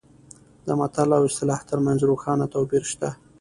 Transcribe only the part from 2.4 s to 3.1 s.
توپیر شته